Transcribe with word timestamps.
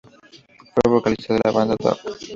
Fue 0.73 0.91
vocalista 0.91 1.35
de 1.35 1.41
la 1.43 1.51
banda 1.51 1.75
"Dog". 1.79 1.95